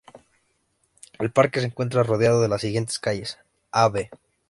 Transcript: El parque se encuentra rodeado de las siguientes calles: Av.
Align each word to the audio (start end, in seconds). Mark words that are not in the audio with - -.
El 1.19 1.29
parque 1.29 1.59
se 1.59 1.67
encuentra 1.67 2.01
rodeado 2.01 2.41
de 2.41 2.47
las 2.47 2.61
siguientes 2.61 2.97
calles: 2.97 3.37
Av. 3.71 4.09